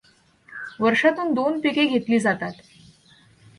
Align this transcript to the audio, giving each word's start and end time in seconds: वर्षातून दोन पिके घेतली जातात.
वर्षातून 0.79 1.33
दोन 1.33 1.59
पिके 1.59 1.85
घेतली 1.85 2.19
जातात. 2.19 2.53